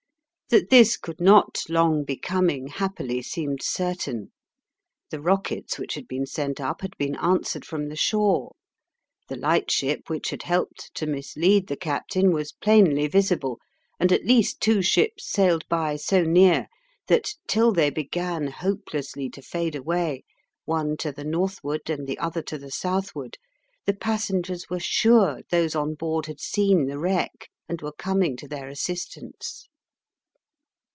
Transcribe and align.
That 0.49 0.69
this 0.69 0.97
could 0.97 1.21
not 1.21 1.59
long 1.69 2.03
be 2.03 2.17
coming 2.17 2.67
happily 2.67 3.21
seemed 3.21 3.61
certain. 3.63 4.33
The 5.09 5.21
rockets 5.21 5.79
which 5.79 5.93
had 5.93 6.09
been 6.09 6.25
sent 6.25 6.59
up 6.59 6.81
had 6.81 6.97
been 6.97 7.15
answered 7.15 7.63
from 7.65 7.87
the 7.87 7.95
shore. 7.95 8.51
The 9.29 9.37
lightship 9.37 10.09
which 10.09 10.29
had 10.29 10.43
helped 10.43 10.93
to 10.95 11.07
mislead 11.07 11.67
the 11.67 11.77
captain 11.77 12.33
was 12.33 12.51
plainly 12.51 13.07
visible, 13.07 13.61
and 13.97 14.11
at 14.11 14.25
least 14.25 14.59
two 14.59 14.81
ships 14.81 15.25
sailed 15.25 15.65
by 15.69 15.95
so 15.95 16.21
near 16.23 16.67
that 17.07 17.31
till 17.47 17.71
they 17.71 17.89
began 17.89 18.47
hopelessly 18.47 19.29
to 19.29 19.41
fade 19.41 19.73
away, 19.77 20.25
one 20.65 20.97
to 20.97 21.13
the 21.13 21.23
northward 21.23 21.89
and 21.89 22.07
the 22.09 22.17
other 22.19 22.41
to 22.41 22.57
the 22.57 22.71
southward, 22.71 23.37
the 23.85 23.95
passengers 23.95 24.69
were 24.69 24.81
sure 24.81 25.43
those 25.49 25.75
on 25.75 25.93
board 25.93 26.25
had 26.25 26.41
seen 26.41 26.87
the 26.87 26.99
wreck, 26.99 27.47
and 27.69 27.81
were 27.81 27.93
coming 27.93 28.35
to 28.35 28.49
their 28.49 28.67
assistance. 28.67 29.69